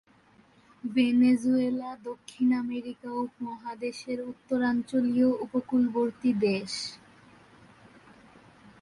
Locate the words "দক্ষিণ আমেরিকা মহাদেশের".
2.03-4.19